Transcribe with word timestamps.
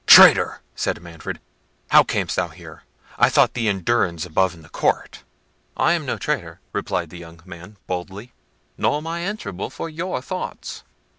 "Traitor!" 0.07 0.61
said 0.75 0.99
Manfred; 0.99 1.39
"how 1.91 2.01
camest 2.01 2.35
thou 2.35 2.47
here? 2.47 2.81
I 3.19 3.29
thought 3.29 3.53
thee 3.53 3.67
in 3.67 3.83
durance 3.83 4.25
above 4.25 4.55
in 4.55 4.63
the 4.63 4.69
court." 4.69 5.23
"I 5.77 5.93
am 5.93 6.07
no 6.07 6.17
traitor," 6.17 6.59
replied 6.73 7.11
the 7.11 7.19
young 7.19 7.39
man 7.45 7.77
boldly, 7.85 8.33
"nor 8.79 8.97
am 8.97 9.05
I 9.05 9.19
answerable 9.19 9.69
for 9.69 9.91
your 9.91 10.19
thoughts." 10.19 10.81